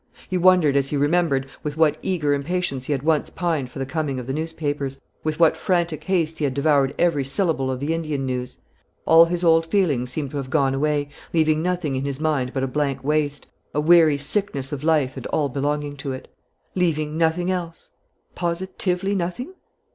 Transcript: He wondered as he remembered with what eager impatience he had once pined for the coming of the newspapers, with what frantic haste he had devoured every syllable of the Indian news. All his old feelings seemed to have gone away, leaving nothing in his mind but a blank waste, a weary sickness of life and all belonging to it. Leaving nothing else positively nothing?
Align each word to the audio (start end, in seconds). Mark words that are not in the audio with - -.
He 0.27 0.35
wondered 0.35 0.75
as 0.75 0.87
he 0.89 0.97
remembered 0.97 1.45
with 1.61 1.77
what 1.77 1.99
eager 2.01 2.33
impatience 2.33 2.85
he 2.85 2.91
had 2.91 3.03
once 3.03 3.29
pined 3.29 3.69
for 3.69 3.77
the 3.77 3.85
coming 3.85 4.19
of 4.19 4.25
the 4.25 4.33
newspapers, 4.33 4.99
with 5.23 5.39
what 5.39 5.55
frantic 5.55 6.05
haste 6.05 6.39
he 6.39 6.43
had 6.43 6.55
devoured 6.55 6.95
every 6.97 7.23
syllable 7.23 7.69
of 7.69 7.79
the 7.79 7.93
Indian 7.93 8.25
news. 8.25 8.57
All 9.05 9.25
his 9.25 9.43
old 9.43 9.67
feelings 9.67 10.09
seemed 10.09 10.31
to 10.31 10.37
have 10.37 10.49
gone 10.49 10.73
away, 10.73 11.09
leaving 11.33 11.61
nothing 11.61 11.95
in 11.95 12.05
his 12.05 12.19
mind 12.19 12.51
but 12.51 12.63
a 12.63 12.67
blank 12.67 13.03
waste, 13.03 13.45
a 13.75 13.79
weary 13.79 14.17
sickness 14.17 14.71
of 14.71 14.83
life 14.83 15.15
and 15.17 15.27
all 15.27 15.49
belonging 15.49 15.95
to 15.97 16.13
it. 16.13 16.27
Leaving 16.73 17.15
nothing 17.15 17.51
else 17.51 17.91
positively 18.33 19.13
nothing? 19.13 19.53